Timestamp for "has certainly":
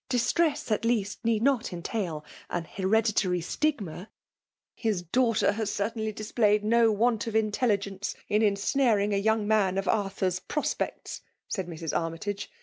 5.51-6.11